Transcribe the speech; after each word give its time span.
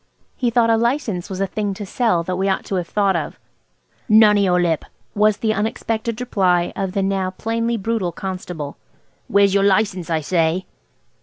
He 0.35 0.49
thought 0.49 0.71
a 0.71 0.77
license 0.77 1.29
was 1.29 1.39
a 1.39 1.45
thing 1.45 1.75
to 1.75 1.85
sell 1.85 2.23
that 2.23 2.35
we 2.35 2.49
ought 2.49 2.65
to 2.65 2.73
have 2.77 2.87
thought 2.87 3.15
of. 3.15 3.37
"None 4.09 4.35
of 4.39 4.43
your 4.43 4.59
lip," 4.59 4.83
was 5.13 5.37
the 5.37 5.53
unexpected 5.53 6.19
reply 6.19 6.73
of 6.75 6.93
the 6.93 7.03
now 7.03 7.29
plainly 7.29 7.77
brutal 7.77 8.11
constable. 8.11 8.77
"Where's 9.27 9.53
your 9.53 9.61
license, 9.63 10.09
I 10.09 10.21
say?" 10.21 10.65